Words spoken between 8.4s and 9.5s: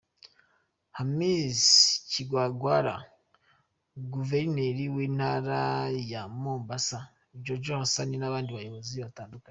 bayobozi batandukanye.